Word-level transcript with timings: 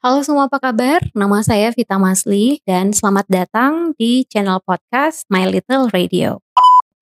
Halo 0.00 0.24
semua, 0.24 0.48
apa 0.48 0.56
kabar? 0.56 1.04
Nama 1.12 1.44
saya 1.44 1.68
Vita 1.76 2.00
Masli 2.00 2.64
dan 2.64 2.88
selamat 2.88 3.28
datang 3.28 3.92
di 4.00 4.24
channel 4.24 4.56
podcast 4.64 5.28
My 5.28 5.44
Little 5.44 5.92
Radio. 5.92 6.40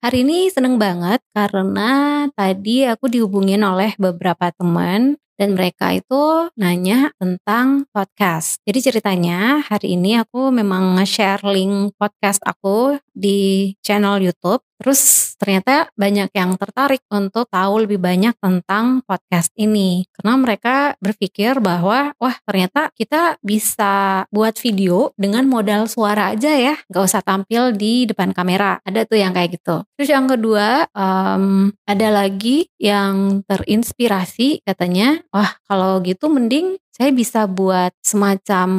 Hari 0.03 0.27
ini 0.27 0.51
seneng 0.51 0.75
banget 0.75 1.23
karena 1.31 2.27
tadi 2.35 2.83
aku 2.83 3.07
dihubungin 3.07 3.63
oleh 3.63 3.95
beberapa 3.95 4.51
teman 4.51 5.15
dan 5.39 5.55
mereka 5.55 5.95
itu 5.95 6.51
nanya 6.59 7.15
tentang 7.15 7.87
podcast. 7.95 8.59
Jadi 8.67 8.91
ceritanya 8.91 9.63
hari 9.63 9.95
ini 9.95 10.19
aku 10.19 10.51
memang 10.51 10.99
nge-share 10.99 11.47
link 11.47 11.95
podcast 11.95 12.43
aku 12.43 12.99
di 13.15 13.71
channel 13.79 14.19
YouTube 14.19 14.59
Terus 14.79 15.35
ternyata 15.35 15.91
banyak 15.91 16.31
yang 16.31 16.55
tertarik 16.55 17.03
untuk 17.11 17.51
tahu 17.51 17.83
lebih 17.83 17.99
banyak 17.99 18.31
tentang 18.39 19.03
podcast 19.03 19.51
ini. 19.59 20.07
Karena 20.15 20.39
mereka 20.39 20.95
berpikir 21.03 21.59
bahwa 21.59 22.15
wah 22.15 22.35
ternyata 22.47 22.87
kita 22.95 23.35
bisa 23.43 24.23
buat 24.31 24.55
video 24.55 25.11
dengan 25.19 25.51
modal 25.51 25.91
suara 25.91 26.31
aja 26.31 26.55
ya. 26.55 26.79
Gak 26.87 27.03
usah 27.11 27.19
tampil 27.19 27.75
di 27.75 28.07
depan 28.07 28.31
kamera. 28.31 28.79
Ada 28.87 29.03
tuh 29.03 29.19
yang 29.19 29.35
kayak 29.35 29.59
gitu. 29.59 29.83
Terus 29.99 30.09
yang 30.15 30.31
kedua 30.31 30.87
um, 30.95 31.75
ada 31.83 32.07
lagi 32.15 32.71
yang 32.79 33.43
terinspirasi 33.51 34.63
katanya 34.63 35.19
wah 35.33 35.57
kalau 35.65 36.01
gitu 36.05 36.27
mending 36.29 36.77
saya 36.99 37.15
bisa 37.15 37.47
buat 37.47 37.95
semacam 38.03 38.69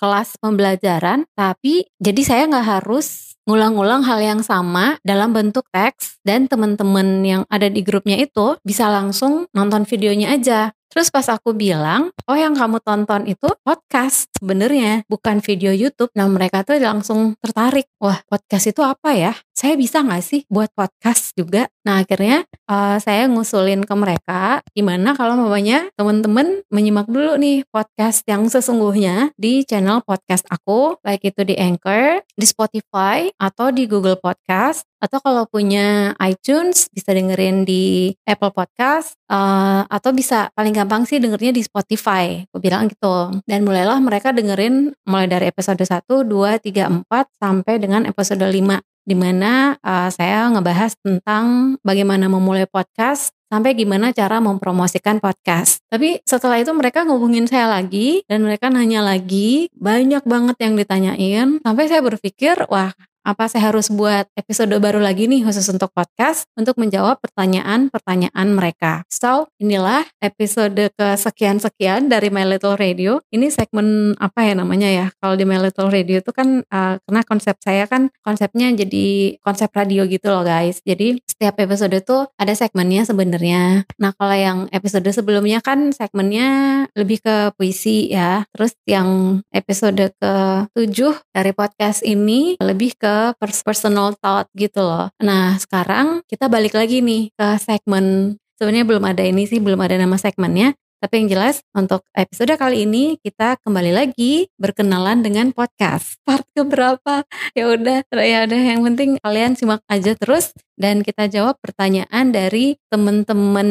kelas 0.00 0.40
pembelajaran, 0.40 1.28
tapi 1.36 1.84
jadi 2.00 2.22
saya 2.24 2.42
nggak 2.48 2.80
harus 2.80 3.36
ngulang-ngulang 3.44 4.00
hal 4.02 4.18
yang 4.24 4.40
sama 4.40 4.96
dalam 5.04 5.36
bentuk 5.36 5.68
teks 5.70 6.18
dan 6.24 6.48
teman-teman 6.48 7.20
yang 7.22 7.42
ada 7.46 7.68
di 7.68 7.84
grupnya 7.84 8.16
itu 8.16 8.56
bisa 8.64 8.88
langsung 8.88 9.44
nonton 9.52 9.84
videonya 9.84 10.34
aja. 10.34 10.72
Terus 10.88 11.12
pas 11.12 11.28
aku 11.28 11.52
bilang, 11.52 12.08
oh 12.24 12.38
yang 12.38 12.56
kamu 12.56 12.80
tonton 12.80 13.28
itu 13.28 13.52
podcast 13.60 14.32
sebenarnya, 14.40 15.04
bukan 15.12 15.44
video 15.44 15.68
YouTube. 15.68 16.08
Nah 16.16 16.24
mereka 16.24 16.64
tuh 16.64 16.80
langsung 16.80 17.36
tertarik, 17.36 17.92
wah 18.00 18.24
podcast 18.24 18.72
itu 18.72 18.80
apa 18.80 19.12
ya? 19.12 19.36
Saya 19.52 19.76
bisa 19.76 20.00
nggak 20.00 20.24
sih 20.24 20.48
buat 20.48 20.72
podcast 20.72 21.36
juga? 21.36 21.68
Nah 21.86 22.02
akhirnya 22.02 22.42
uh, 22.66 22.98
saya 22.98 23.30
ngusulin 23.30 23.86
ke 23.86 23.94
mereka, 23.94 24.58
gimana 24.74 25.14
kalau 25.14 25.38
mamanya 25.38 25.86
temen-temen 25.94 26.66
menyimak 26.66 27.06
dulu 27.06 27.38
nih 27.38 27.62
podcast 27.70 28.26
yang 28.26 28.50
sesungguhnya 28.50 29.30
di 29.38 29.62
channel 29.62 30.02
podcast 30.02 30.42
aku, 30.50 30.98
baik 31.06 31.30
itu 31.30 31.46
di 31.46 31.54
Anchor, 31.54 32.26
di 32.34 32.42
Spotify, 32.42 33.30
atau 33.38 33.70
di 33.70 33.86
Google 33.86 34.18
Podcast, 34.18 34.82
atau 34.98 35.22
kalau 35.22 35.46
punya 35.46 36.10
iTunes 36.18 36.90
bisa 36.90 37.14
dengerin 37.14 37.62
di 37.62 38.10
Apple 38.26 38.50
Podcast 38.50 39.14
uh, 39.30 39.86
atau 39.86 40.10
bisa 40.10 40.50
paling 40.58 40.74
gampang 40.74 41.06
sih 41.06 41.22
dengernya 41.22 41.54
di 41.54 41.62
Spotify. 41.62 42.42
Aku 42.50 42.58
bilang 42.58 42.90
gitu. 42.90 43.30
Dan 43.46 43.62
mulailah 43.62 44.02
mereka 44.02 44.34
dengerin 44.34 44.90
mulai 45.06 45.30
dari 45.30 45.46
episode 45.46 45.78
1, 45.78 46.02
2, 46.02 46.26
3, 46.26 47.06
4 47.06 47.06
sampai 47.38 47.78
dengan 47.78 48.10
episode 48.10 48.42
5 48.42 48.95
di 49.06 49.14
mana 49.14 49.78
uh, 49.80 50.10
saya 50.10 50.50
ngebahas 50.50 50.98
tentang 50.98 51.78
bagaimana 51.86 52.26
memulai 52.26 52.66
podcast 52.66 53.30
sampai 53.46 53.78
gimana 53.78 54.10
cara 54.10 54.42
mempromosikan 54.42 55.22
podcast. 55.22 55.78
Tapi 55.86 56.18
setelah 56.26 56.58
itu 56.58 56.74
mereka 56.74 57.06
ngubungin 57.06 57.46
saya 57.46 57.70
lagi 57.70 58.26
dan 58.26 58.42
mereka 58.42 58.66
nanya 58.66 59.06
lagi, 59.06 59.70
banyak 59.78 60.26
banget 60.26 60.56
yang 60.58 60.74
ditanyain 60.74 61.48
sampai 61.62 61.84
saya 61.86 62.02
berpikir, 62.02 62.66
wah 62.66 62.90
apa 63.26 63.50
saya 63.50 63.74
harus 63.74 63.90
buat 63.90 64.30
episode 64.38 64.70
baru 64.78 65.02
lagi 65.02 65.26
nih 65.26 65.42
khusus 65.42 65.66
untuk 65.66 65.90
podcast 65.90 66.46
untuk 66.54 66.78
menjawab 66.78 67.18
pertanyaan-pertanyaan 67.18 68.46
mereka. 68.54 69.02
So, 69.10 69.50
inilah 69.58 70.06
episode 70.22 70.94
kesekian-sekian 70.94 72.06
dari 72.06 72.30
My 72.30 72.46
Little 72.46 72.78
Radio. 72.78 73.18
Ini 73.34 73.50
segmen 73.50 74.14
apa 74.22 74.46
ya 74.46 74.54
namanya 74.54 74.86
ya? 74.86 75.06
Kalau 75.18 75.34
di 75.34 75.42
My 75.42 75.58
Little 75.58 75.90
Radio 75.90 76.22
itu 76.22 76.30
kan 76.30 76.62
uh, 76.70 77.02
karena 77.02 77.20
konsep 77.26 77.58
saya 77.58 77.90
kan 77.90 78.14
konsepnya 78.22 78.70
jadi 78.70 79.34
konsep 79.42 79.74
radio 79.74 80.06
gitu 80.06 80.30
loh 80.30 80.46
guys. 80.46 80.78
Jadi 80.86 81.18
setiap 81.26 81.58
episode 81.58 81.98
itu 81.98 82.30
ada 82.38 82.54
segmennya 82.54 83.02
sebenarnya. 83.02 83.82
Nah, 83.98 84.14
kalau 84.14 84.38
yang 84.38 84.58
episode 84.70 85.10
sebelumnya 85.10 85.58
kan 85.58 85.90
segmennya 85.90 86.86
lebih 86.94 87.18
ke 87.18 87.50
puisi 87.58 88.06
ya. 88.06 88.46
Terus 88.54 88.78
yang 88.86 89.42
episode 89.50 90.14
ke-7 90.22 90.98
dari 91.34 91.50
podcast 91.50 92.06
ini 92.06 92.54
lebih 92.62 92.94
ke 92.94 93.15
personal 93.38 94.16
thought 94.18 94.48
gitu 94.56 94.82
loh. 94.82 95.08
Nah 95.20 95.56
sekarang 95.60 96.24
kita 96.26 96.48
balik 96.48 96.74
lagi 96.74 97.00
nih 97.00 97.32
ke 97.34 97.48
segmen 97.62 98.36
sebenarnya 98.56 98.84
belum 98.88 99.04
ada 99.04 99.22
ini 99.22 99.44
sih 99.44 99.60
belum 99.60 99.80
ada 99.80 99.96
nama 100.00 100.16
segmennya. 100.16 100.74
Tapi 100.96 101.22
yang 101.22 101.28
jelas 101.28 101.60
untuk 101.76 102.08
episode 102.16 102.56
kali 102.56 102.88
ini 102.88 103.20
kita 103.20 103.60
kembali 103.60 103.92
lagi 103.92 104.48
berkenalan 104.56 105.20
dengan 105.20 105.52
podcast. 105.52 106.16
Part 106.24 106.48
keberapa? 106.56 107.20
Ya 107.52 107.68
udah, 107.68 108.00
ya 108.16 108.48
udah 108.48 108.60
yang 108.64 108.80
penting 108.80 109.20
kalian 109.20 109.60
simak 109.60 109.84
aja 109.92 110.16
terus 110.16 110.56
dan 110.80 111.04
kita 111.04 111.28
jawab 111.28 111.60
pertanyaan 111.60 112.32
dari 112.32 112.80
teman-teman 112.88 113.68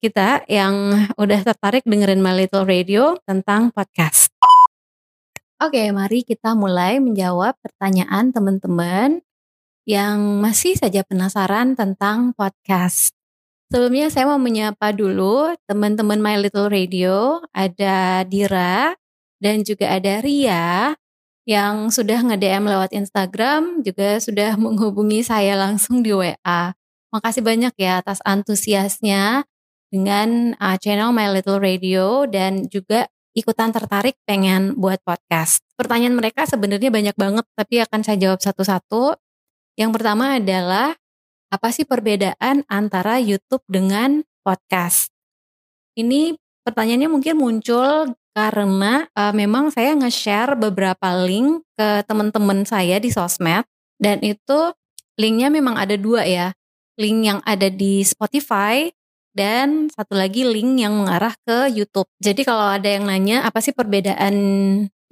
kita 0.00 0.48
yang 0.48 1.06
udah 1.20 1.40
tertarik 1.44 1.84
dengerin 1.84 2.24
My 2.24 2.40
Little 2.40 2.64
Radio 2.64 3.20
tentang 3.28 3.68
podcast. 3.76 4.32
Oke, 5.62 5.94
mari 5.94 6.26
kita 6.26 6.58
mulai 6.58 6.98
menjawab 6.98 7.54
pertanyaan 7.62 8.34
teman-teman 8.34 9.22
yang 9.86 10.42
masih 10.42 10.74
saja 10.74 11.06
penasaran 11.06 11.78
tentang 11.78 12.34
podcast. 12.34 13.14
Sebelumnya 13.70 14.10
saya 14.10 14.26
mau 14.26 14.42
menyapa 14.42 14.90
dulu 14.90 15.54
teman-teman 15.70 16.18
My 16.18 16.34
Little 16.42 16.66
Radio, 16.66 17.46
ada 17.54 18.26
Dira 18.26 18.98
dan 19.38 19.62
juga 19.62 19.94
ada 19.94 20.18
Ria 20.18 20.98
yang 21.46 21.94
sudah 21.94 22.26
nge-DM 22.26 22.66
lewat 22.66 22.90
Instagram, 22.90 23.86
juga 23.86 24.18
sudah 24.18 24.58
menghubungi 24.58 25.22
saya 25.22 25.54
langsung 25.54 26.02
di 26.02 26.10
WA. 26.10 26.74
Makasih 27.14 27.46
banyak 27.46 27.74
ya 27.78 28.02
atas 28.02 28.18
antusiasnya 28.26 29.46
dengan 29.94 30.58
uh, 30.58 30.74
channel 30.74 31.14
My 31.14 31.30
Little 31.30 31.62
Radio 31.62 32.26
dan 32.26 32.66
juga 32.66 33.06
ikutan 33.32 33.72
tertarik 33.72 34.16
pengen 34.28 34.76
buat 34.76 35.00
podcast. 35.00 35.64
Pertanyaan 35.76 36.16
mereka 36.16 36.44
sebenarnya 36.44 36.92
banyak 36.92 37.16
banget, 37.16 37.44
tapi 37.56 37.80
akan 37.80 38.00
saya 38.04 38.18
jawab 38.20 38.40
satu-satu. 38.44 39.16
Yang 39.76 39.90
pertama 39.96 40.36
adalah, 40.36 40.92
apa 41.52 41.68
sih 41.72 41.84
perbedaan 41.88 42.64
antara 42.68 43.20
YouTube 43.20 43.64
dengan 43.68 44.24
podcast? 44.44 45.12
Ini 45.96 46.36
pertanyaannya 46.64 47.08
mungkin 47.08 47.36
muncul 47.36 48.16
karena 48.32 49.04
uh, 49.12 49.32
memang 49.36 49.68
saya 49.68 49.92
nge-share 49.92 50.56
beberapa 50.56 51.12
link 51.20 51.64
ke 51.76 52.00
teman-teman 52.08 52.64
saya 52.64 52.96
di 52.96 53.12
sosmed 53.12 53.68
dan 54.00 54.24
itu 54.24 54.72
linknya 55.20 55.52
memang 55.52 55.76
ada 55.76 55.96
dua 56.00 56.24
ya. 56.24 56.56
Link 56.96 57.24
yang 57.24 57.40
ada 57.44 57.72
di 57.72 58.04
Spotify 58.04 58.92
dan 59.32 59.88
satu 59.92 60.16
lagi 60.16 60.44
link 60.44 60.80
yang 60.80 60.96
mengarah 60.96 61.32
ke 61.44 61.72
YouTube. 61.72 62.08
Jadi 62.20 62.44
kalau 62.44 62.76
ada 62.76 62.88
yang 62.88 63.08
nanya 63.08 63.44
apa 63.44 63.60
sih 63.64 63.72
perbedaan 63.72 64.34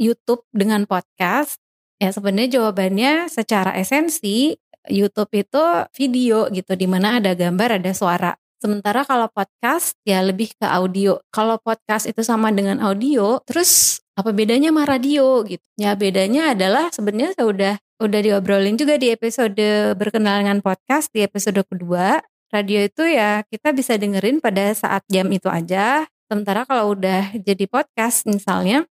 YouTube 0.01 0.45
dengan 0.53 0.85
podcast? 0.85 1.61
Ya 2.01 2.13
sebenarnya 2.13 2.61
jawabannya 2.61 3.29
secara 3.29 3.77
esensi 3.77 4.57
YouTube 4.89 5.33
itu 5.37 5.63
video 5.93 6.49
gitu 6.49 6.73
di 6.73 6.89
mana 6.89 7.21
ada 7.21 7.37
gambar 7.37 7.81
ada 7.81 7.93
suara. 7.93 8.33
Sementara 8.61 9.09
kalau 9.09 9.29
podcast 9.33 9.97
ya 10.05 10.21
lebih 10.21 10.53
ke 10.57 10.69
audio. 10.69 11.17
Kalau 11.33 11.57
podcast 11.61 12.05
itu 12.05 12.21
sama 12.21 12.53
dengan 12.53 12.77
audio, 12.85 13.41
terus 13.49 14.05
apa 14.17 14.37
bedanya 14.37 14.69
sama 14.69 14.85
radio 14.85 15.41
gitu? 15.49 15.65
Ya 15.81 15.97
bedanya 15.97 16.53
adalah 16.53 16.93
sebenarnya 16.93 17.33
saya 17.33 17.49
udah 17.49 17.75
udah 18.01 18.21
diobrolin 18.21 18.77
juga 18.81 18.97
di 18.97 19.13
episode 19.13 19.97
berkenalan 19.97 20.65
podcast 20.65 21.13
di 21.13 21.25
episode 21.25 21.61
kedua 21.69 22.21
radio 22.50 22.83
itu 22.83 23.03
ya 23.06 23.47
kita 23.47 23.71
bisa 23.71 23.94
dengerin 23.97 24.43
pada 24.43 24.75
saat 24.75 25.06
jam 25.06 25.27
itu 25.31 25.47
aja. 25.47 26.05
Sementara 26.31 26.62
kalau 26.66 26.95
udah 26.95 27.34
jadi 27.34 27.66
podcast 27.66 28.27
misalnya, 28.27 28.86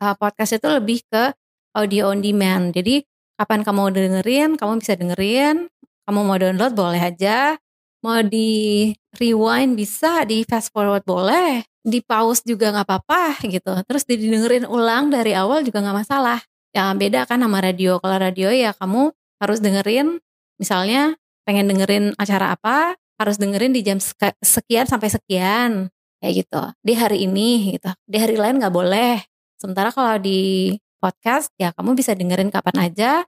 uh, 0.00 0.14
podcast 0.16 0.56
itu 0.56 0.68
lebih 0.68 1.04
ke 1.08 1.32
audio 1.76 2.12
on 2.12 2.24
demand. 2.24 2.72
Jadi 2.72 3.04
kapan 3.36 3.60
kamu 3.64 3.76
mau 3.76 3.90
dengerin, 3.92 4.56
kamu 4.56 4.72
bisa 4.80 4.96
dengerin. 4.96 5.68
Kamu 6.08 6.24
mau 6.24 6.40
download 6.40 6.72
boleh 6.72 7.00
aja. 7.00 7.60
Mau 8.00 8.24
di 8.24 8.92
rewind 9.18 9.76
bisa, 9.76 10.24
di 10.24 10.46
fast 10.48 10.72
forward 10.72 11.04
boleh. 11.04 11.66
Di 11.84 12.00
pause 12.00 12.44
juga 12.44 12.72
nggak 12.72 12.86
apa-apa 12.88 13.44
gitu. 13.44 13.72
Terus 13.84 14.04
didengerin 14.08 14.64
ulang 14.64 15.12
dari 15.12 15.36
awal 15.36 15.60
juga 15.64 15.84
nggak 15.84 15.98
masalah. 16.08 16.40
Ya 16.72 16.88
beda 16.96 17.28
kan 17.28 17.40
sama 17.44 17.60
radio. 17.60 18.00
Kalau 18.00 18.16
radio 18.16 18.48
ya 18.48 18.72
kamu 18.72 19.12
harus 19.40 19.58
dengerin 19.60 20.18
misalnya 20.56 21.14
pengen 21.48 21.64
dengerin 21.72 22.12
acara 22.20 22.52
apa, 22.52 22.92
harus 23.16 23.40
dengerin 23.40 23.72
di 23.72 23.80
jam 23.80 23.96
sekian 24.44 24.84
sampai 24.84 25.08
sekian 25.08 25.88
kayak 26.20 26.44
gitu. 26.44 26.62
Di 26.84 26.92
hari 26.92 27.24
ini 27.24 27.72
gitu. 27.72 27.88
Di 28.04 28.20
hari 28.20 28.36
lain 28.36 28.60
nggak 28.60 28.74
boleh. 28.76 29.24
Sementara 29.56 29.88
kalau 29.88 30.20
di 30.20 30.76
podcast 31.00 31.48
ya 31.56 31.72
kamu 31.72 31.96
bisa 31.96 32.12
dengerin 32.12 32.52
kapan 32.52 32.92
aja, 32.92 33.24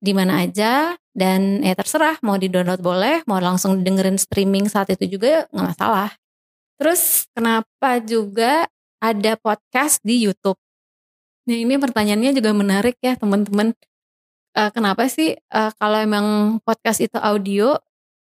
di 0.00 0.16
mana 0.16 0.40
aja 0.40 0.96
dan 1.12 1.60
ya 1.60 1.76
terserah 1.76 2.16
mau 2.24 2.40
di 2.40 2.48
download 2.48 2.80
boleh, 2.80 3.20
mau 3.28 3.38
langsung 3.38 3.84
dengerin 3.84 4.16
streaming 4.16 4.72
saat 4.72 4.88
itu 4.96 5.20
juga 5.20 5.44
nggak 5.52 5.66
masalah. 5.76 6.16
Terus 6.80 7.28
kenapa 7.36 8.00
juga 8.00 8.66
ada 8.98 9.36
podcast 9.36 10.00
di 10.00 10.24
YouTube? 10.24 10.56
Nah 11.44 11.60
ini 11.60 11.76
pertanyaannya 11.76 12.32
juga 12.32 12.50
menarik 12.56 12.96
ya 13.04 13.20
teman-teman. 13.20 13.76
Uh, 14.54 14.70
kenapa 14.70 15.10
sih 15.10 15.34
uh, 15.50 15.74
kalau 15.82 15.98
emang 15.98 16.58
podcast 16.62 17.02
itu 17.02 17.18
audio, 17.18 17.74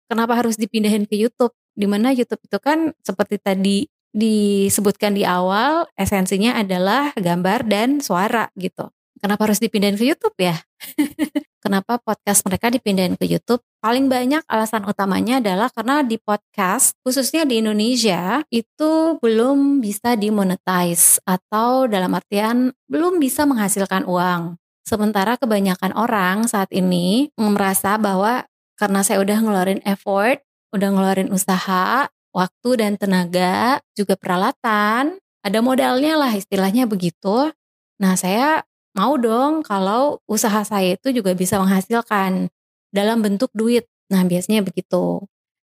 kenapa 0.07 0.39
harus 0.39 0.55
dipindahin 0.55 1.03
ke 1.03 1.19
YouTube? 1.19 1.51
Di 1.75 1.91
mana 1.91 2.15
YouTube 2.15 2.39
itu 2.47 2.59
kan 2.63 2.95
seperti 3.03 3.43
tadi 3.43 3.91
disebutkan 4.15 5.19
di 5.19 5.27
awal, 5.27 5.91
esensinya 5.99 6.55
adalah 6.55 7.11
gambar 7.19 7.67
dan 7.67 7.99
suara 7.99 8.47
gitu. 8.55 8.87
Kenapa 9.23 9.47
harus 9.47 9.63
dipindahin 9.63 9.95
ke 9.99 10.03
YouTube 10.03 10.35
ya? 10.39 10.59
Kenapa 11.65 11.99
podcast 12.03 12.43
mereka 12.43 12.75
dipindahin 12.75 13.15
ke 13.15 13.23
YouTube? 13.23 13.63
Paling 13.79 14.11
banyak 14.11 14.43
alasan 14.51 14.83
utamanya 14.83 15.39
adalah 15.39 15.71
karena 15.71 16.03
di 16.03 16.19
podcast, 16.19 16.99
khususnya 17.07 17.47
di 17.47 17.63
Indonesia, 17.63 18.43
itu 18.51 19.19
belum 19.23 19.79
bisa 19.79 20.19
dimonetize 20.19 21.23
atau 21.23 21.87
dalam 21.87 22.11
artian 22.19 22.75
belum 22.91 23.23
bisa 23.23 23.47
menghasilkan 23.47 24.11
uang. 24.11 24.62
Sementara 24.83 25.39
kebanyakan 25.39 25.95
orang 25.95 26.51
saat 26.51 26.69
ini 26.75 27.31
merasa 27.39 27.97
bahwa 27.97 28.47
karena 28.75 29.01
saya 29.07 29.23
udah 29.23 29.39
ngeluarin 29.39 29.83
effort, 29.87 30.43
udah 30.75 30.89
ngeluarin 30.91 31.31
usaha, 31.31 32.11
waktu 32.35 32.71
dan 32.81 32.99
tenaga, 32.99 33.79
juga 33.95 34.19
peralatan, 34.19 35.23
ada 35.43 35.59
modalnya 35.63 36.19
lah 36.19 36.33
istilahnya 36.35 36.91
begitu. 36.91 37.55
Nah 38.03 38.19
saya 38.19 38.67
mau 38.93 39.17
dong 39.17 39.65
kalau 39.65 40.21
usaha 40.29 40.63
saya 40.65 40.97
itu 40.97 41.13
juga 41.13 41.33
bisa 41.33 41.57
menghasilkan 41.61 42.53
dalam 42.93 43.25
bentuk 43.25 43.49
duit. 43.57 43.89
Nah, 44.13 44.23
biasanya 44.29 44.61
begitu. 44.61 45.25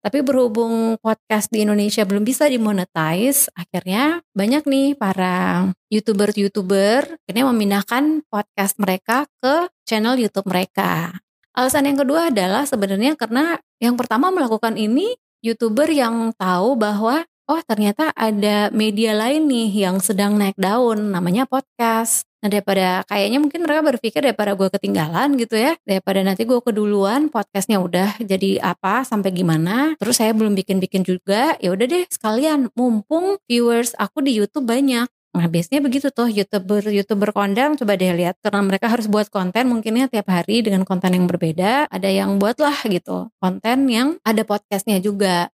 Tapi 0.06 0.22
berhubung 0.22 1.02
podcast 1.02 1.50
di 1.50 1.66
Indonesia 1.66 2.06
belum 2.06 2.22
bisa 2.22 2.46
dimonetize, 2.46 3.50
akhirnya 3.58 4.22
banyak 4.38 4.62
nih 4.70 4.94
para 4.94 5.66
YouTuber-YouTuber 5.90 7.26
akhirnya 7.26 7.46
memindahkan 7.50 8.22
podcast 8.30 8.78
mereka 8.78 9.26
ke 9.42 9.66
channel 9.82 10.22
YouTube 10.22 10.46
mereka. 10.46 11.10
Alasan 11.58 11.90
yang 11.90 11.98
kedua 11.98 12.30
adalah 12.30 12.70
sebenarnya 12.70 13.18
karena 13.18 13.58
yang 13.82 13.98
pertama 13.98 14.30
melakukan 14.30 14.78
ini 14.78 15.18
YouTuber 15.42 15.90
yang 15.90 16.38
tahu 16.38 16.78
bahwa 16.78 17.26
oh 17.50 17.62
ternyata 17.66 18.14
ada 18.14 18.70
media 18.70 19.18
lain 19.18 19.50
nih 19.50 19.90
yang 19.90 19.98
sedang 19.98 20.38
naik 20.38 20.54
daun 20.54 21.18
namanya 21.18 21.50
podcast. 21.50 22.30
Nah 22.46 22.54
daripada 22.54 23.02
kayaknya 23.10 23.42
mungkin 23.42 23.66
mereka 23.66 23.82
berpikir 23.82 24.22
daripada 24.22 24.54
gue 24.54 24.70
ketinggalan 24.70 25.34
gitu 25.34 25.58
ya, 25.58 25.74
daripada 25.82 26.22
nanti 26.22 26.46
gue 26.46 26.62
keduluan 26.62 27.34
podcastnya 27.34 27.82
udah 27.82 28.22
jadi 28.22 28.62
apa 28.62 29.02
sampai 29.02 29.34
gimana, 29.34 29.98
terus 29.98 30.22
saya 30.22 30.30
belum 30.30 30.54
bikin-bikin 30.54 31.02
juga, 31.02 31.58
ya 31.58 31.74
udah 31.74 31.90
deh 31.90 32.06
sekalian 32.06 32.70
mumpung 32.78 33.42
viewers 33.50 33.98
aku 33.98 34.22
di 34.22 34.38
YouTube 34.38 34.70
banyak. 34.70 35.10
Nah 35.10 35.50
biasanya 35.50 35.82
begitu 35.82 36.14
tuh 36.14 36.30
youtuber 36.30 36.86
youtuber 36.86 37.34
kondang 37.34 37.82
coba 37.82 37.98
deh 37.98 38.14
lihat 38.14 38.38
karena 38.46 38.62
mereka 38.62 38.94
harus 38.94 39.10
buat 39.10 39.26
konten 39.34 39.66
mungkinnya 39.66 40.06
tiap 40.06 40.30
hari 40.30 40.62
dengan 40.62 40.86
konten 40.86 41.18
yang 41.18 41.26
berbeda. 41.26 41.90
Ada 41.90 42.14
yang 42.14 42.38
buatlah 42.38 42.78
gitu 42.86 43.34
konten 43.42 43.90
yang 43.90 44.22
ada 44.22 44.46
podcastnya 44.46 45.02
juga. 45.02 45.50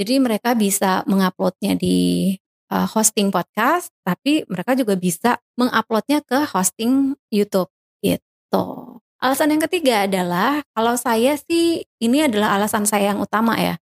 Jadi 0.00 0.16
mereka 0.16 0.56
bisa 0.56 1.04
menguploadnya 1.04 1.76
di 1.76 2.32
uh, 2.70 2.86
hosting 2.86 3.28
podcast, 3.34 3.90
tapi 4.06 4.46
mereka 4.46 4.78
juga 4.78 4.94
bisa 4.96 5.36
menguploadnya 5.58 6.22
ke 6.24 6.46
hosting 6.48 7.18
YouTube 7.28 7.68
gitu. 8.00 8.96
Alasan 9.20 9.52
yang 9.52 9.62
ketiga 9.68 10.08
adalah 10.08 10.64
kalau 10.72 10.96
saya 10.96 11.36
sih 11.36 11.84
ini 12.00 12.24
adalah 12.24 12.56
alasan 12.56 12.88
saya 12.88 13.12
yang 13.12 13.20
utama 13.20 13.58
ya. 13.60 13.76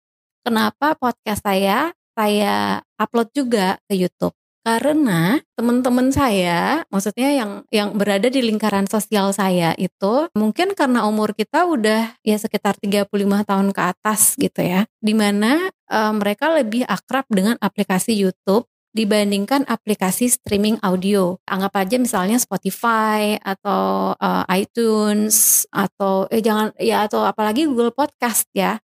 Kenapa 0.46 0.94
podcast 0.94 1.42
saya 1.42 1.90
saya 2.14 2.84
upload 3.00 3.34
juga 3.34 3.82
ke 3.90 3.98
YouTube? 3.98 4.36
Karena 4.64 5.36
teman-teman 5.60 6.08
saya, 6.08 6.88
maksudnya 6.88 7.36
yang 7.36 7.68
yang 7.68 7.92
berada 8.00 8.32
di 8.32 8.40
lingkaran 8.40 8.88
sosial 8.88 9.28
saya 9.36 9.76
itu 9.76 10.32
mungkin 10.32 10.72
karena 10.72 11.04
umur 11.04 11.36
kita 11.36 11.68
udah 11.68 12.16
ya 12.24 12.36
sekitar 12.40 12.80
35 12.80 13.12
tahun 13.44 13.68
ke 13.76 13.82
atas 13.84 14.40
gitu 14.40 14.64
ya. 14.64 14.88
Di 15.04 15.12
mana 15.12 15.68
uh, 15.68 16.16
mereka 16.16 16.48
lebih 16.48 16.80
akrab 16.88 17.28
dengan 17.28 17.60
aplikasi 17.60 18.16
YouTube 18.16 18.64
dibandingkan 18.94 19.66
aplikasi 19.66 20.30
streaming 20.30 20.78
audio. 20.80 21.34
Anggap 21.50 21.82
aja 21.82 21.98
misalnya 21.98 22.38
Spotify 22.38 23.34
atau 23.42 24.14
uh, 24.14 24.44
iTunes 24.54 25.66
atau 25.74 26.30
eh 26.30 26.38
jangan 26.38 26.70
ya 26.78 27.10
atau 27.10 27.26
apalagi 27.26 27.66
Google 27.66 27.90
Podcast 27.90 28.46
ya. 28.54 28.78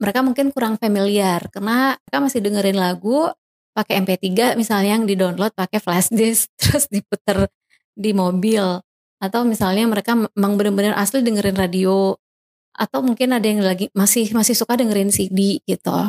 Mereka 0.00 0.24
mungkin 0.24 0.50
kurang 0.50 0.80
familiar 0.80 1.46
karena 1.52 1.94
mereka 2.00 2.18
masih 2.18 2.40
dengerin 2.42 2.80
lagu 2.80 3.28
pakai 3.76 4.00
MP3 4.02 4.56
misalnya 4.56 4.98
yang 4.98 5.04
di-download 5.04 5.52
pakai 5.54 5.78
flash 5.78 6.10
disk 6.10 6.48
terus 6.60 6.88
diputer 6.88 7.46
di 7.92 8.16
mobil 8.16 8.64
atau 9.22 9.40
misalnya 9.46 9.86
mereka 9.86 10.16
memang 10.16 10.58
benar-benar 10.58 10.96
asli 10.98 11.22
dengerin 11.22 11.54
radio 11.54 12.16
atau 12.72 13.04
mungkin 13.04 13.36
ada 13.36 13.46
yang 13.46 13.60
lagi 13.60 13.92
masih 13.92 14.32
masih 14.32 14.56
suka 14.56 14.80
dengerin 14.80 15.12
CD 15.12 15.60
gitu. 15.68 16.08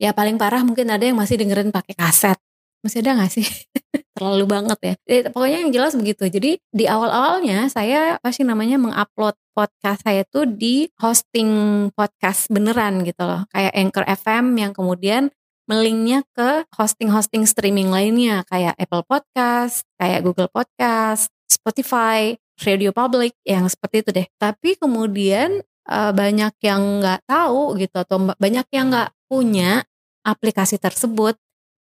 Ya 0.00 0.16
paling 0.16 0.40
parah 0.40 0.64
mungkin 0.64 0.88
ada 0.88 1.04
yang 1.04 1.20
masih 1.20 1.36
dengerin 1.36 1.68
pakai 1.68 1.94
kaset 1.94 2.38
masih 2.84 3.02
ada 3.02 3.24
gak 3.24 3.32
sih? 3.32 3.46
Terlalu 4.18 4.44
banget 4.50 4.78
ya. 4.82 4.94
Eh, 5.06 5.22
pokoknya 5.30 5.58
yang 5.66 5.72
jelas 5.74 5.94
begitu. 5.94 6.26
Jadi 6.26 6.58
di 6.58 6.84
awal-awalnya 6.90 7.70
saya 7.70 8.18
pasti 8.18 8.42
namanya 8.42 8.74
mengupload 8.78 9.38
podcast 9.54 10.02
saya 10.02 10.26
tuh 10.26 10.46
di 10.46 10.90
hosting 10.98 11.50
podcast 11.94 12.50
beneran 12.50 13.06
gitu 13.06 13.22
loh. 13.22 13.46
Kayak 13.54 13.72
Anchor 13.74 14.04
FM 14.06 14.44
yang 14.58 14.72
kemudian 14.74 15.30
melinknya 15.68 16.24
ke 16.32 16.64
hosting-hosting 16.74 17.44
streaming 17.44 17.92
lainnya 17.92 18.42
kayak 18.48 18.74
Apple 18.80 19.04
Podcast, 19.04 19.84
kayak 20.00 20.24
Google 20.24 20.48
Podcast, 20.48 21.28
Spotify, 21.44 22.34
Radio 22.64 22.90
Public 22.90 23.36
yang 23.44 23.68
seperti 23.68 24.02
itu 24.02 24.10
deh. 24.16 24.26
Tapi 24.40 24.80
kemudian 24.80 25.62
uh, 25.86 26.10
banyak 26.10 26.56
yang 26.64 27.04
nggak 27.04 27.28
tahu 27.28 27.76
gitu 27.78 27.96
atau 28.00 28.32
banyak 28.34 28.66
yang 28.72 28.90
nggak 28.90 29.10
punya 29.28 29.84
aplikasi 30.24 30.80
tersebut 30.80 31.36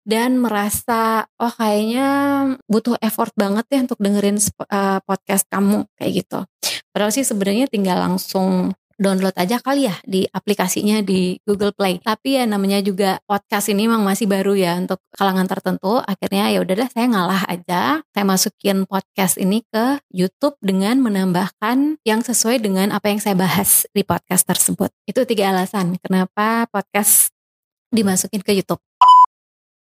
dan 0.09 0.41
merasa 0.41 1.29
oh 1.37 1.53
kayaknya 1.53 2.09
butuh 2.65 2.97
effort 2.97 3.29
banget 3.37 3.69
ya 3.69 3.85
untuk 3.85 4.01
dengerin 4.01 4.41
uh, 4.41 4.97
podcast 5.05 5.45
kamu 5.53 5.85
kayak 6.01 6.25
gitu. 6.25 6.39
Padahal 6.89 7.13
sih 7.13 7.21
sebenarnya 7.21 7.69
tinggal 7.69 8.01
langsung 8.01 8.73
download 8.99 9.31
aja 9.37 9.61
kali 9.61 9.87
ya 9.87 9.95
di 10.03 10.25
aplikasinya 10.25 11.05
di 11.05 11.37
Google 11.45 11.71
Play. 11.71 12.01
Tapi 12.01 12.41
ya 12.41 12.49
namanya 12.49 12.81
juga 12.81 13.21
podcast 13.29 13.69
ini 13.69 13.85
memang 13.85 14.01
masih 14.01 14.25
baru 14.25 14.57
ya 14.57 14.81
untuk 14.81 14.97
kalangan 15.13 15.45
tertentu. 15.45 16.01
Akhirnya 16.01 16.49
ya 16.49 16.65
udahlah 16.65 16.89
saya 16.89 17.05
ngalah 17.05 17.41
aja. 17.45 18.01
Saya 18.09 18.25
masukin 18.25 18.89
podcast 18.89 19.37
ini 19.37 19.61
ke 19.69 20.01
YouTube 20.09 20.57
dengan 20.59 20.99
menambahkan 21.05 22.01
yang 22.01 22.25
sesuai 22.25 22.59
dengan 22.59 22.89
apa 22.89 23.13
yang 23.13 23.21
saya 23.21 23.37
bahas 23.37 23.85
di 23.93 24.01
podcast 24.01 24.43
tersebut. 24.49 24.89
Itu 25.05 25.23
tiga 25.29 25.53
alasan 25.53 26.01
kenapa 26.01 26.65
podcast 26.67 27.29
dimasukin 27.93 28.41
ke 28.41 28.57
YouTube. 28.57 28.88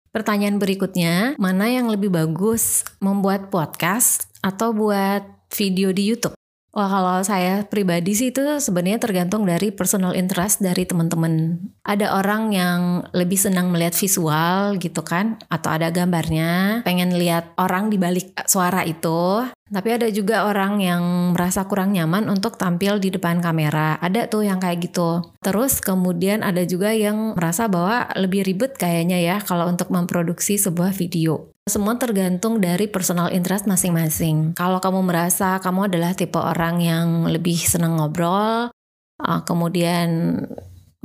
Pertanyaan 0.10 0.58
berikutnya, 0.58 1.38
mana 1.38 1.70
yang 1.70 1.86
lebih 1.86 2.10
bagus 2.10 2.82
membuat 2.98 3.54
podcast 3.54 4.25
atau 4.42 4.74
buat 4.74 5.22
video 5.54 5.94
di 5.94 6.10
YouTube? 6.10 6.34
Wah 6.70 6.86
kalau 6.86 7.18
saya 7.25 7.66
pribadi 7.66 8.13
sih 8.13 8.30
itu 8.30 8.42
sebenarnya 8.42 9.01
tergantung 9.01 9.42
dari 9.42 9.74
personal 9.74 10.13
interest 10.13 10.62
dari 10.62 10.86
teman-teman. 10.86 11.58
Ada 11.82 12.13
orang 12.22 12.54
yang 12.54 13.10
lebih 13.10 13.42
senang 13.42 13.74
melihat 13.74 13.98
visual 13.98 14.78
gitu 14.78 15.01
kan, 15.01 15.42
atau 15.50 15.74
ada 15.74 15.89
gambarnya, 15.89 16.86
pengen 16.86 17.13
lihat 17.18 17.58
orang 17.58 17.89
di 17.89 17.98
balik 17.98 18.38
suara 18.46 18.86
itu. 18.86 19.50
Tapi 19.69 19.89
ada 19.93 20.09
juga 20.09 20.49
orang 20.49 20.81
yang 20.81 21.33
merasa 21.38 21.69
kurang 21.69 21.93
nyaman 21.93 22.25
untuk 22.25 22.57
tampil 22.57 22.97
di 22.97 23.13
depan 23.13 23.38
kamera. 23.38 24.01
Ada 24.01 24.25
tuh 24.25 24.49
yang 24.49 24.57
kayak 24.57 24.89
gitu. 24.89 25.21
Terus 25.45 25.77
kemudian 25.77 26.41
ada 26.41 26.65
juga 26.65 26.89
yang 26.89 27.38
merasa 27.38 27.69
bahwa 27.69 28.09
lebih 28.17 28.49
ribet 28.49 28.73
kayaknya 28.75 29.21
ya 29.21 29.38
kalau 29.45 29.69
untuk 29.69 29.93
memproduksi 29.93 30.57
sebuah 30.57 30.89
video. 30.97 31.53
Semua 31.69 32.01
tergantung 32.01 32.57
dari 32.57 32.89
personal 32.89 33.29
interest 33.29 33.69
masing-masing. 33.69 34.57
Kalau 34.57 34.81
kamu 34.81 35.05
merasa 35.05 35.61
kamu 35.61 35.93
adalah 35.93 36.17
tipe 36.17 36.41
orang 36.41 36.81
yang 36.81 37.29
lebih 37.29 37.61
senang 37.61 38.01
ngobrol, 38.01 38.73
uh, 39.21 39.41
kemudian 39.45 40.33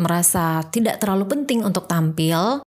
merasa 0.01 0.65
tidak 0.73 1.05
terlalu 1.05 1.29
penting 1.29 1.61
untuk 1.61 1.85
tampil, 1.85 2.65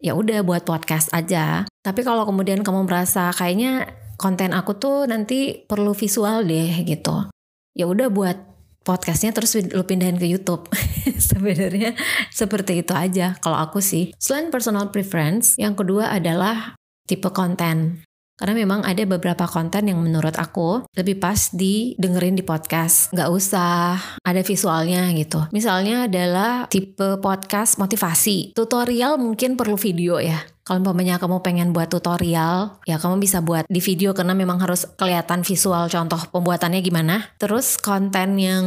ya 0.00 0.12
udah 0.16 0.40
buat 0.40 0.64
podcast 0.64 1.12
aja. 1.12 1.68
Tapi 1.84 2.00
kalau 2.00 2.24
kemudian 2.24 2.64
kamu 2.64 2.88
merasa 2.88 3.28
kayaknya 3.36 3.92
konten 4.16 4.54
aku 4.54 4.76
tuh 4.78 5.06
nanti 5.06 5.54
perlu 5.64 5.92
visual 5.92 6.46
deh 6.46 6.84
gitu, 6.86 7.28
ya 7.74 7.84
udah 7.86 8.08
buat 8.10 8.36
podcastnya 8.84 9.32
terus 9.32 9.56
lu 9.56 9.82
pindahin 9.82 10.20
ke 10.20 10.28
YouTube. 10.28 10.68
Sebenarnya 11.32 11.96
seperti 12.28 12.84
itu 12.84 12.92
aja 12.92 13.34
kalau 13.40 13.58
aku 13.58 13.80
sih. 13.80 14.12
Selain 14.20 14.52
personal 14.52 14.92
preference, 14.92 15.56
yang 15.56 15.72
kedua 15.74 16.12
adalah 16.12 16.76
tipe 17.08 17.32
konten. 17.32 18.04
Karena 18.34 18.66
memang 18.66 18.82
ada 18.82 19.06
beberapa 19.06 19.46
konten 19.46 19.86
yang 19.86 20.02
menurut 20.02 20.34
aku 20.34 20.90
lebih 20.98 21.22
pas 21.22 21.54
didengerin 21.54 22.34
di 22.34 22.42
podcast. 22.42 23.14
Nggak 23.14 23.30
usah 23.30 23.94
ada 24.26 24.42
visualnya 24.42 25.06
gitu. 25.14 25.46
Misalnya 25.54 26.10
adalah 26.10 26.66
tipe 26.66 27.22
podcast 27.22 27.78
motivasi. 27.78 28.50
Tutorial 28.58 29.22
mungkin 29.22 29.54
perlu 29.54 29.78
video 29.78 30.18
ya. 30.18 30.42
Kalau 30.64 30.80
umpamanya 30.80 31.20
kamu 31.20 31.44
pengen 31.44 31.76
buat 31.76 31.92
tutorial, 31.92 32.80
ya 32.88 32.96
kamu 32.96 33.20
bisa 33.20 33.44
buat 33.44 33.68
di 33.68 33.84
video 33.84 34.16
karena 34.16 34.32
memang 34.32 34.64
harus 34.64 34.88
kelihatan 34.96 35.44
visual 35.44 35.92
contoh 35.92 36.16
pembuatannya 36.32 36.80
gimana. 36.80 37.36
Terus 37.36 37.76
konten 37.76 38.40
yang 38.40 38.64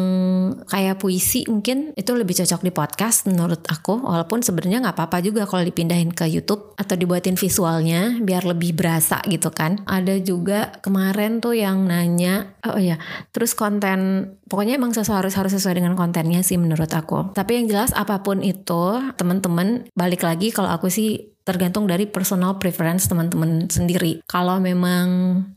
kayak 0.70 1.02
puisi 1.02 1.50
mungkin 1.50 1.98
itu 1.98 2.14
lebih 2.14 2.38
cocok 2.38 2.62
di 2.62 2.70
podcast 2.70 3.26
menurut 3.26 3.66
aku. 3.66 3.98
Walaupun 3.98 4.46
sebenarnya 4.46 4.86
nggak 4.86 4.94
apa-apa 4.94 5.26
juga 5.26 5.50
kalau 5.50 5.66
dipindahin 5.66 6.14
ke 6.14 6.30
YouTube 6.30 6.78
atau 6.78 6.94
dibuatin 6.94 7.34
visualnya 7.34 8.22
biar 8.22 8.46
lebih 8.46 8.78
berasa 8.78 9.18
gitu 9.26 9.50
kan. 9.50 9.82
Ada 9.90 10.22
juga 10.22 10.78
kemarin 10.86 11.42
tuh 11.42 11.58
yang 11.58 11.90
nanya, 11.90 12.54
oh 12.62 12.78
ya, 12.78 13.02
terus 13.34 13.58
konten 13.58 14.30
pokoknya 14.46 14.78
emang 14.78 14.94
sesuai 14.94 15.26
harus 15.26 15.34
harus 15.34 15.58
sesuai 15.58 15.82
dengan 15.82 15.98
kontennya 15.98 16.46
sih 16.46 16.62
menurut 16.62 16.94
aku. 16.94 17.34
Tapi 17.34 17.58
yang 17.58 17.74
jelas 17.74 17.90
apa 17.98 18.22
pun 18.22 18.46
itu 18.46 19.02
teman-teman 19.18 19.90
balik 19.98 20.22
lagi 20.22 20.54
kalau 20.54 20.70
aku 20.70 20.94
sih 20.94 21.37
tergantung 21.48 21.88
dari 21.88 22.04
personal 22.04 22.60
preference 22.60 23.08
teman-teman 23.08 23.72
sendiri. 23.72 24.20
Kalau 24.28 24.60
memang 24.60 25.08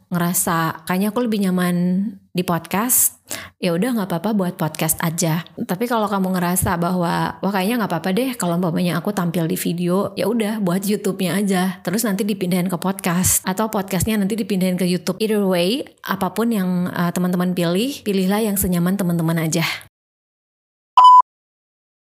ngerasa 0.06 0.86
kayaknya 0.86 1.10
aku 1.10 1.26
lebih 1.26 1.42
nyaman 1.42 2.06
di 2.30 2.46
podcast, 2.46 3.18
ya 3.58 3.74
udah 3.74 3.98
nggak 3.98 4.06
apa-apa 4.06 4.30
buat 4.38 4.54
podcast 4.54 5.02
aja. 5.02 5.42
Tapi 5.58 5.90
kalau 5.90 6.06
kamu 6.06 6.38
ngerasa 6.38 6.78
bahwa 6.78 7.42
wah 7.42 7.52
kayaknya 7.52 7.82
nggak 7.82 7.90
apa-apa 7.90 8.10
deh 8.14 8.30
kalau 8.38 8.54
umpamanya 8.54 9.02
aku 9.02 9.10
tampil 9.10 9.50
di 9.50 9.58
video, 9.58 10.14
ya 10.14 10.30
udah 10.30 10.62
buat 10.62 10.86
YouTube-nya 10.86 11.42
aja. 11.42 11.62
Terus 11.82 12.06
nanti 12.06 12.22
dipindahin 12.22 12.70
ke 12.70 12.78
podcast 12.78 13.42
atau 13.42 13.66
podcastnya 13.66 14.14
nanti 14.14 14.38
dipindahin 14.38 14.78
ke 14.78 14.86
YouTube. 14.86 15.18
Either 15.18 15.42
way, 15.42 15.82
apa 16.06 16.30
pun 16.30 16.54
yang 16.54 16.86
uh, 16.94 17.10
teman-teman 17.10 17.50
pilih, 17.50 17.98
pilihlah 18.06 18.46
yang 18.46 18.54
senyaman 18.54 18.94
teman-teman 18.94 19.42
aja. 19.42 19.89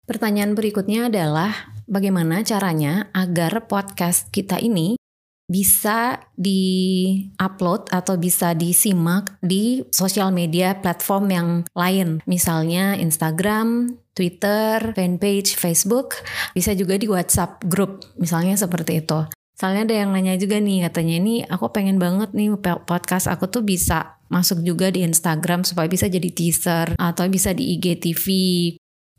Pertanyaan 0.04 0.52
berikutnya 0.52 1.08
adalah 1.08 1.72
bagaimana 1.88 2.44
caranya 2.44 3.08
agar 3.16 3.64
podcast 3.64 4.28
kita 4.28 4.60
ini 4.60 5.00
bisa 5.48 6.20
di-upload 6.36 7.88
atau 7.88 8.20
bisa 8.20 8.52
disimak 8.52 9.32
di 9.40 9.80
sosial 9.88 10.28
media 10.28 10.76
platform 10.76 11.24
yang 11.32 11.48
lain. 11.72 12.20
Misalnya 12.28 13.00
Instagram, 13.00 13.96
Twitter, 14.12 14.92
fanpage, 14.92 15.56
Facebook, 15.56 16.20
bisa 16.52 16.76
juga 16.76 17.00
di 17.00 17.08
WhatsApp 17.08 17.64
group, 17.64 18.04
misalnya 18.20 18.60
seperti 18.60 19.00
itu. 19.00 19.24
Misalnya 19.56 19.88
ada 19.88 19.96
yang 20.04 20.10
nanya 20.12 20.36
juga 20.36 20.60
nih, 20.60 20.84
katanya 20.84 21.14
ini 21.16 21.34
aku 21.48 21.72
pengen 21.72 21.96
banget 21.96 22.36
nih 22.36 22.52
podcast 22.60 23.24
aku 23.24 23.48
tuh 23.48 23.64
bisa 23.64 24.20
masuk 24.28 24.60
juga 24.60 24.92
di 24.92 25.00
Instagram 25.00 25.64
supaya 25.64 25.88
bisa 25.88 26.12
jadi 26.12 26.28
teaser 26.28 26.92
atau 27.00 27.24
bisa 27.32 27.56
di 27.56 27.72
IGTV 27.78 28.26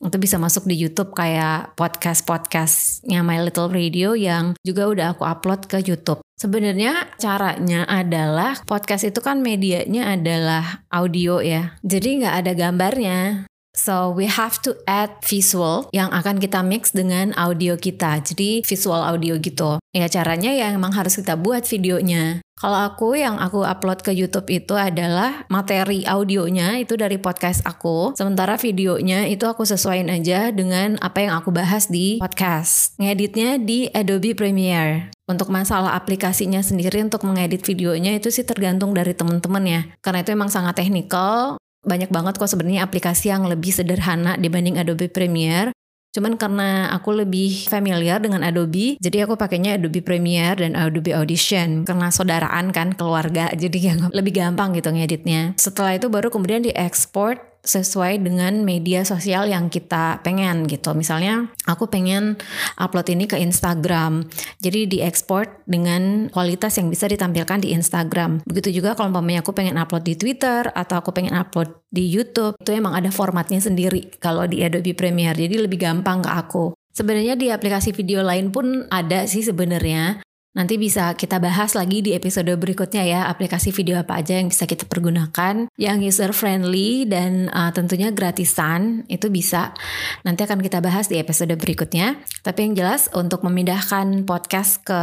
itu 0.07 0.17
bisa 0.21 0.37
masuk 0.37 0.69
di 0.69 0.75
YouTube 0.77 1.13
kayak 1.15 1.73
podcast-podcastnya 1.79 3.25
My 3.25 3.41
Little 3.41 3.71
Radio 3.71 4.13
yang 4.13 4.53
juga 4.61 4.85
udah 4.89 5.05
aku 5.17 5.23
upload 5.25 5.65
ke 5.65 5.81
YouTube. 5.81 6.21
Sebenarnya 6.35 7.15
caranya 7.15 7.87
adalah 7.87 8.59
podcast 8.67 9.07
itu 9.07 9.23
kan 9.23 9.39
medianya 9.39 10.13
adalah 10.19 10.83
audio 10.91 11.39
ya. 11.39 11.79
Jadi 11.81 12.21
nggak 12.21 12.35
ada 12.43 12.51
gambarnya. 12.53 13.47
So 13.75 14.15
we 14.15 14.25
have 14.31 14.63
to 14.63 14.73
add 14.87 15.19
visual 15.21 15.91
yang 15.91 16.09
akan 16.15 16.39
kita 16.39 16.63
mix 16.63 16.95
dengan 16.95 17.35
audio 17.35 17.75
kita. 17.75 18.23
Jadi 18.23 18.63
visual 18.63 19.03
audio 19.03 19.35
gitu. 19.37 19.77
Ya 19.91 20.07
caranya 20.07 20.51
ya 20.55 20.71
emang 20.71 20.95
harus 20.95 21.19
kita 21.19 21.35
buat 21.35 21.67
videonya. 21.67 22.39
Kalau 22.55 22.87
aku 22.87 23.19
yang 23.19 23.35
aku 23.35 23.67
upload 23.67 23.99
ke 23.99 24.15
YouTube 24.15 24.47
itu 24.47 24.79
adalah 24.79 25.43
materi 25.51 26.07
audionya 26.07 26.79
itu 26.79 26.95
dari 26.95 27.19
podcast 27.19 27.59
aku. 27.67 28.15
Sementara 28.15 28.55
videonya 28.55 29.27
itu 29.27 29.43
aku 29.43 29.67
sesuaiin 29.67 30.07
aja 30.07 30.55
dengan 30.55 30.95
apa 31.03 31.27
yang 31.27 31.35
aku 31.35 31.51
bahas 31.51 31.91
di 31.91 32.15
podcast. 32.15 32.95
Ngeditnya 32.95 33.59
di 33.59 33.91
Adobe 33.91 34.31
Premiere. 34.31 35.11
Untuk 35.27 35.51
masalah 35.51 35.99
aplikasinya 35.99 36.63
sendiri 36.63 37.03
untuk 37.03 37.27
mengedit 37.27 37.59
videonya 37.67 38.15
itu 38.15 38.31
sih 38.31 38.47
tergantung 38.47 38.95
dari 38.95 39.11
teman-teman 39.11 39.63
ya. 39.67 39.81
Karena 39.99 40.23
itu 40.23 40.31
emang 40.31 40.47
sangat 40.47 40.79
teknikal 40.79 41.59
banyak 41.85 42.09
banget 42.09 42.35
kok 42.41 42.49
sebenarnya 42.49 42.83
aplikasi 42.83 43.31
yang 43.31 43.45
lebih 43.45 43.71
sederhana 43.71 44.35
dibanding 44.35 44.81
Adobe 44.81 45.07
Premiere. 45.07 45.71
Cuman 46.15 46.39
karena 46.39 46.95
aku 46.95 47.11
lebih 47.11 47.67
familiar 47.67 48.23
dengan 48.23 48.39
Adobe, 48.39 48.95
jadi 49.03 49.27
aku 49.27 49.35
pakainya 49.35 49.75
Adobe 49.75 49.99
Premiere 49.99 50.63
dan 50.63 50.71
Adobe 50.79 51.11
Audition. 51.11 51.83
Karena 51.83 52.07
saudaraan 52.07 52.71
kan, 52.71 52.95
keluarga, 52.95 53.51
jadi 53.67 53.91
yang 53.91 53.99
lebih 54.15 54.39
gampang 54.39 54.71
gitu 54.71 54.95
ngeditnya. 54.95 55.59
Setelah 55.59 55.99
itu 55.99 56.07
baru 56.07 56.31
kemudian 56.31 56.63
diekspor 56.63 57.54
sesuai 57.65 58.21
dengan 58.21 58.61
media 58.63 59.01
sosial 59.01 59.49
yang 59.49 59.67
kita 59.73 60.21
pengen 60.21 60.69
gitu. 60.69 60.93
Misalnya 60.93 61.49
aku 61.65 61.89
pengen 61.89 62.37
upload 62.77 63.09
ini 63.11 63.25
ke 63.25 63.35
Instagram. 63.41 64.29
Jadi 64.61 64.87
diekspor 64.87 65.65
dengan 65.65 66.29
kualitas 66.29 66.77
yang 66.77 66.93
bisa 66.93 67.09
ditampilkan 67.09 67.65
di 67.65 67.73
Instagram. 67.73 68.45
Begitu 68.45 68.79
juga 68.81 68.93
kalau 68.93 69.11
umpamanya 69.11 69.41
aku 69.41 69.51
pengen 69.51 69.75
upload 69.75 70.05
di 70.05 70.15
Twitter 70.15 70.69
atau 70.71 71.01
aku 71.01 71.11
pengen 71.11 71.33
upload 71.33 71.73
di 71.89 72.05
YouTube, 72.05 72.59
itu 72.61 72.71
emang 72.75 72.93
ada 72.93 73.09
formatnya 73.09 73.59
sendiri 73.59 74.15
kalau 74.21 74.45
di 74.45 74.61
Adobe 74.61 74.93
Premiere. 74.93 75.35
Jadi 75.35 75.65
lebih 75.65 75.81
gampang 75.81 76.23
ke 76.23 76.29
aku. 76.31 76.77
Sebenarnya 76.95 77.35
di 77.35 77.51
aplikasi 77.51 77.91
video 77.91 78.23
lain 78.23 78.55
pun 78.55 78.87
ada 78.87 79.27
sih 79.27 79.43
sebenarnya. 79.43 80.23
Nanti 80.55 80.79
bisa 80.79 81.11
kita 81.19 81.35
bahas 81.43 81.75
lagi 81.75 81.99
di 81.99 82.15
episode 82.15 82.47
berikutnya 82.55 83.03
ya 83.03 83.21
aplikasi 83.27 83.75
video 83.75 83.99
apa 83.99 84.23
aja 84.23 84.39
yang 84.39 84.47
bisa 84.47 84.63
kita 84.63 84.87
pergunakan 84.87 85.67
yang 85.75 85.99
user 85.99 86.31
friendly 86.31 87.03
dan 87.03 87.51
uh, 87.51 87.75
tentunya 87.75 88.07
gratisan 88.15 89.03
itu 89.11 89.27
bisa 89.27 89.75
nanti 90.23 90.47
akan 90.47 90.63
kita 90.63 90.79
bahas 90.79 91.11
di 91.11 91.19
episode 91.19 91.51
berikutnya. 91.59 92.23
Tapi 92.39 92.71
yang 92.71 92.73
jelas 92.79 93.11
untuk 93.11 93.43
memindahkan 93.43 94.23
podcast 94.23 94.79
ke 94.87 95.01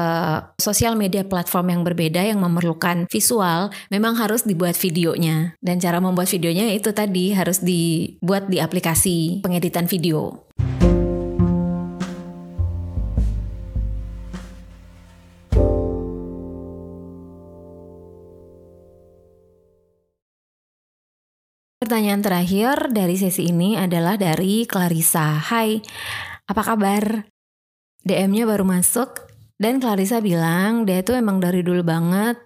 sosial 0.56 0.97
media 0.97 1.21
platform 1.28 1.68
yang 1.68 1.82
berbeda 1.85 2.25
yang 2.25 2.40
memerlukan 2.40 3.04
visual 3.12 3.68
memang 3.92 4.16
harus 4.16 4.49
dibuat 4.49 4.73
videonya 4.80 5.52
dan 5.61 5.76
cara 5.76 6.00
membuat 6.00 6.32
videonya 6.32 6.73
itu 6.73 6.97
tadi 6.97 7.37
harus 7.37 7.61
dibuat 7.61 8.49
di 8.49 8.56
aplikasi 8.56 9.44
pengeditan 9.44 9.85
video. 9.85 10.49
Pertanyaan 21.82 22.22
terakhir 22.22 22.94
dari 22.94 23.18
sesi 23.18 23.50
ini 23.50 23.74
adalah 23.74 24.14
dari 24.14 24.62
Clarissa. 24.70 25.42
Hai, 25.42 25.82
apa 26.46 26.62
kabar? 26.62 27.26
DM-nya 28.06 28.46
baru 28.46 28.62
masuk 28.62 29.26
dan 29.58 29.82
Clarissa 29.82 30.22
bilang 30.22 30.86
dia 30.86 31.02
itu 31.02 31.10
emang 31.10 31.42
dari 31.42 31.66
dulu 31.66 31.82
banget 31.82 32.38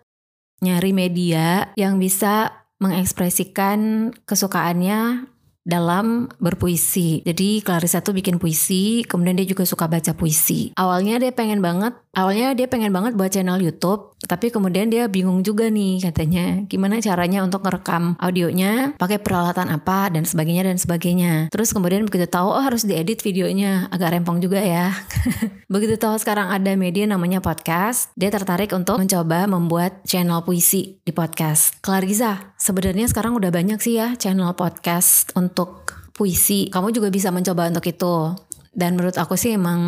nyari 0.64 0.96
media 0.96 1.68
yang 1.76 2.00
bisa 2.00 2.64
mengekspresikan 2.80 4.08
kesukaannya 4.24 5.28
dalam 5.66 6.30
berpuisi. 6.38 7.26
Jadi 7.26 7.60
Clarissa 7.60 7.98
tuh 7.98 8.14
bikin 8.14 8.38
puisi, 8.38 9.02
kemudian 9.02 9.34
dia 9.34 9.44
juga 9.44 9.66
suka 9.66 9.90
baca 9.90 10.14
puisi. 10.14 10.70
Awalnya 10.78 11.18
dia 11.18 11.34
pengen 11.34 11.58
banget, 11.58 11.98
awalnya 12.14 12.54
dia 12.54 12.70
pengen 12.70 12.94
banget 12.94 13.18
buat 13.18 13.34
channel 13.34 13.58
YouTube, 13.58 14.14
tapi 14.22 14.54
kemudian 14.54 14.86
dia 14.88 15.10
bingung 15.10 15.42
juga 15.42 15.66
nih 15.66 16.06
katanya, 16.06 16.62
gimana 16.70 17.02
caranya 17.02 17.42
untuk 17.42 17.66
ngerekam 17.66 18.14
audionya, 18.22 18.94
pakai 18.94 19.18
peralatan 19.18 19.74
apa 19.74 20.08
dan 20.14 20.22
sebagainya 20.22 20.70
dan 20.70 20.78
sebagainya. 20.78 21.50
Terus 21.50 21.74
kemudian 21.74 22.06
begitu 22.06 22.30
tahu 22.30 22.54
oh 22.54 22.62
harus 22.62 22.86
diedit 22.86 23.20
videonya, 23.26 23.90
agak 23.90 24.14
rempong 24.14 24.38
juga 24.38 24.62
ya. 24.62 24.94
begitu 25.72 25.98
tahu 25.98 26.14
sekarang 26.22 26.46
ada 26.54 26.78
media 26.78 27.10
namanya 27.10 27.42
podcast, 27.42 28.14
dia 28.14 28.30
tertarik 28.30 28.70
untuk 28.70 29.02
mencoba 29.02 29.50
membuat 29.50 30.06
channel 30.06 30.46
puisi 30.46 31.02
di 31.02 31.10
podcast. 31.10 31.82
Clarissa, 31.82 32.54
sebenarnya 32.54 33.10
sekarang 33.10 33.34
udah 33.34 33.50
banyak 33.50 33.82
sih 33.82 33.98
ya 33.98 34.14
channel 34.14 34.54
podcast 34.54 35.34
untuk 35.34 35.55
untuk 35.56 35.96
puisi, 36.12 36.68
kamu 36.68 36.92
juga 36.92 37.08
bisa 37.08 37.32
mencoba 37.32 37.72
untuk 37.72 37.88
itu. 37.88 38.36
Dan 38.76 39.00
menurut 39.00 39.16
aku 39.16 39.40
sih 39.40 39.56
emang 39.56 39.80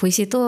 puisi 0.00 0.24
itu 0.24 0.40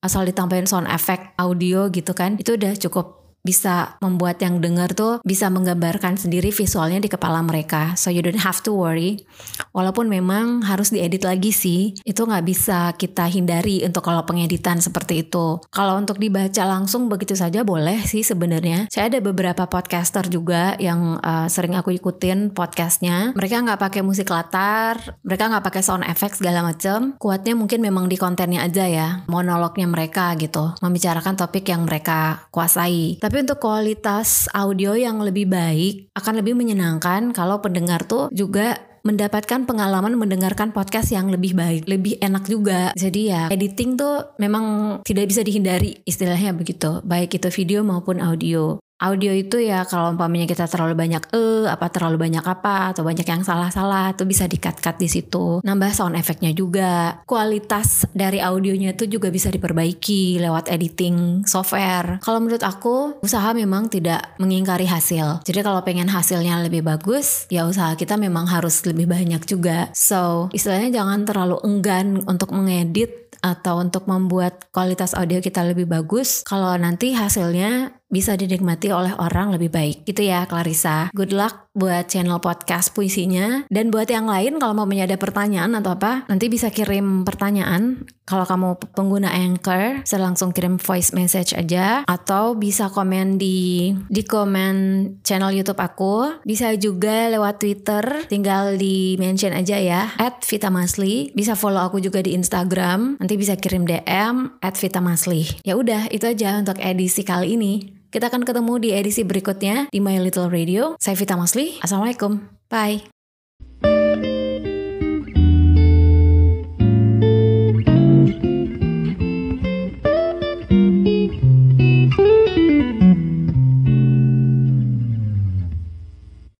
asal 0.00 0.24
ditambahin 0.24 0.64
sound 0.64 0.88
effect 0.88 1.36
audio 1.36 1.92
gitu 1.92 2.16
kan, 2.16 2.40
itu 2.40 2.56
udah 2.56 2.72
cukup 2.80 3.25
bisa 3.46 3.94
membuat 4.02 4.42
yang 4.42 4.58
dengar 4.58 4.90
tuh 4.98 5.22
bisa 5.22 5.46
menggambarkan 5.46 6.18
sendiri 6.18 6.50
visualnya 6.50 6.98
di 6.98 7.06
kepala 7.06 7.38
mereka. 7.46 7.94
So 7.94 8.10
you 8.10 8.26
don't 8.26 8.42
have 8.42 8.58
to 8.66 8.74
worry. 8.74 9.22
Walaupun 9.70 10.10
memang 10.10 10.66
harus 10.66 10.90
diedit 10.90 11.22
lagi 11.22 11.54
sih, 11.54 11.94
itu 12.02 12.20
nggak 12.26 12.44
bisa 12.44 12.92
kita 12.98 13.30
hindari 13.30 13.86
untuk 13.86 14.02
kalau 14.02 14.26
pengeditan 14.26 14.82
seperti 14.82 15.22
itu. 15.22 15.62
Kalau 15.70 15.94
untuk 15.94 16.18
dibaca 16.18 16.64
langsung 16.66 17.06
begitu 17.06 17.38
saja 17.38 17.62
boleh 17.62 18.02
sih 18.02 18.26
sebenarnya. 18.26 18.90
Saya 18.90 19.12
ada 19.12 19.20
beberapa 19.22 19.68
podcaster 19.70 20.26
juga 20.26 20.74
yang 20.82 21.20
uh, 21.20 21.46
sering 21.46 21.76
aku 21.76 21.94
ikutin 21.94 22.50
podcastnya. 22.56 23.36
Mereka 23.36 23.62
nggak 23.62 23.80
pakai 23.80 24.00
musik 24.00 24.32
latar, 24.32 24.96
mereka 25.22 25.52
nggak 25.52 25.64
pakai 25.68 25.82
sound 25.84 26.08
effect 26.08 26.40
segala 26.40 26.64
macam. 26.64 27.14
Kuatnya 27.20 27.52
mungkin 27.52 27.84
memang 27.84 28.08
di 28.08 28.16
kontennya 28.16 28.64
aja 28.64 28.88
ya, 28.88 29.08
monolognya 29.28 29.84
mereka 29.84 30.32
gitu, 30.40 30.72
membicarakan 30.80 31.36
topik 31.36 31.68
yang 31.68 31.84
mereka 31.84 32.48
kuasai. 32.48 33.20
Tapi 33.20 33.35
tapi 33.36 33.52
untuk 33.52 33.68
kualitas 33.68 34.48
audio 34.56 34.96
yang 34.96 35.20
lebih 35.20 35.44
baik 35.44 36.08
akan 36.16 36.40
lebih 36.40 36.56
menyenangkan 36.56 37.36
kalau 37.36 37.60
pendengar 37.60 38.00
tuh 38.08 38.32
juga 38.32 38.80
mendapatkan 39.04 39.68
pengalaman 39.68 40.16
mendengarkan 40.16 40.72
podcast 40.72 41.12
yang 41.12 41.28
lebih 41.28 41.52
baik, 41.52 41.84
lebih 41.84 42.16
enak 42.16 42.48
juga. 42.48 42.96
Jadi 42.96 43.28
ya 43.28 43.52
editing 43.52 44.00
tuh 44.00 44.32
memang 44.40 44.98
tidak 45.04 45.28
bisa 45.28 45.44
dihindari 45.44 46.00
istilahnya 46.08 46.56
begitu, 46.56 47.04
baik 47.04 47.36
itu 47.36 47.52
video 47.52 47.84
maupun 47.84 48.24
audio. 48.24 48.80
Audio 48.96 49.28
itu 49.28 49.60
ya 49.60 49.84
kalau 49.84 50.16
umpamanya 50.16 50.48
kita 50.48 50.64
terlalu 50.64 50.96
banyak 50.96 51.28
e, 51.28 51.68
apa 51.68 51.92
terlalu 51.92 52.16
banyak 52.16 52.40
apa 52.40 52.96
atau 52.96 53.04
banyak 53.04 53.28
yang 53.28 53.44
salah-salah 53.44 54.16
itu 54.16 54.24
bisa 54.24 54.48
di-cut-cut 54.48 54.96
di 54.96 55.04
situ. 55.04 55.60
Nambah 55.60 55.92
sound 55.92 56.16
efeknya 56.16 56.56
juga. 56.56 57.20
Kualitas 57.28 58.08
dari 58.16 58.40
audionya 58.40 58.96
itu 58.96 59.04
juga 59.04 59.28
bisa 59.28 59.52
diperbaiki 59.52 60.40
lewat 60.40 60.72
editing 60.72 61.44
software. 61.44 62.24
Kalau 62.24 62.40
menurut 62.40 62.64
aku, 62.64 63.20
usaha 63.20 63.52
memang 63.52 63.92
tidak 63.92 64.32
mengingkari 64.40 64.88
hasil. 64.88 65.44
Jadi 65.44 65.60
kalau 65.60 65.84
pengen 65.84 66.08
hasilnya 66.08 66.64
lebih 66.64 66.80
bagus, 66.80 67.44
ya 67.52 67.68
usaha 67.68 67.92
kita 68.00 68.16
memang 68.16 68.48
harus 68.48 68.80
lebih 68.88 69.04
banyak 69.04 69.44
juga. 69.44 69.92
So, 69.92 70.48
istilahnya 70.56 71.04
jangan 71.04 71.28
terlalu 71.28 71.60
enggan 71.68 72.24
untuk 72.24 72.48
mengedit 72.56 73.26
atau 73.44 73.78
untuk 73.78 74.08
membuat 74.08 74.66
kualitas 74.72 75.12
audio 75.12 75.38
kita 75.38 75.62
lebih 75.62 75.86
bagus 75.86 76.42
kalau 76.42 76.72
nanti 76.74 77.12
hasilnya 77.12 77.94
bisa 78.06 78.38
dinikmati 78.38 78.94
oleh 78.94 79.12
orang 79.18 79.54
lebih 79.54 79.70
baik. 79.70 80.06
Gitu 80.06 80.30
ya 80.30 80.46
Clarissa. 80.46 81.10
Good 81.12 81.34
luck 81.34 81.66
buat 81.76 82.08
channel 82.08 82.40
podcast 82.40 82.96
puisinya. 82.96 83.68
Dan 83.68 83.92
buat 83.92 84.08
yang 84.08 84.30
lain 84.30 84.56
kalau 84.56 84.72
mau 84.72 84.88
ada 84.88 85.20
pertanyaan 85.20 85.76
atau 85.76 85.92
apa, 85.92 86.24
nanti 86.30 86.48
bisa 86.48 86.72
kirim 86.72 87.28
pertanyaan. 87.28 88.08
Kalau 88.26 88.42
kamu 88.42 88.80
pengguna 88.96 89.30
Anchor, 89.30 90.02
bisa 90.02 90.18
langsung 90.18 90.50
kirim 90.50 90.82
voice 90.82 91.14
message 91.14 91.52
aja. 91.52 92.02
Atau 92.08 92.58
bisa 92.58 92.90
komen 92.90 93.38
di 93.38 93.92
di 94.08 94.22
komen 94.24 94.74
channel 95.22 95.52
YouTube 95.52 95.78
aku. 95.78 96.42
Bisa 96.42 96.74
juga 96.80 97.28
lewat 97.30 97.60
Twitter, 97.62 98.26
tinggal 98.26 98.80
di 98.80 99.14
mention 99.20 99.54
aja 99.54 99.78
ya. 99.78 100.10
At 100.18 100.42
Vita 100.42 100.72
Masli. 100.72 101.30
Bisa 101.36 101.54
follow 101.54 101.84
aku 101.84 102.02
juga 102.02 102.24
di 102.24 102.34
Instagram. 102.34 103.20
Nanti 103.20 103.34
bisa 103.38 103.54
kirim 103.54 103.86
DM 103.86 104.58
at 104.58 104.74
Vita 104.74 104.98
Masli. 104.98 105.46
Ya 105.62 105.78
udah, 105.78 106.10
itu 106.10 106.26
aja 106.26 106.58
untuk 106.58 106.80
edisi 106.82 107.22
kali 107.22 107.54
ini. 107.54 107.95
Kita 108.10 108.30
akan 108.30 108.46
ketemu 108.46 108.74
di 108.78 108.90
edisi 108.94 109.22
berikutnya 109.26 109.90
di 109.90 109.98
My 109.98 110.22
Little 110.22 110.48
Radio. 110.52 110.94
Saya 111.02 111.18
Vita 111.18 111.34
Masli. 111.34 111.82
Assalamualaikum. 111.82 112.38
Bye. 112.70 113.15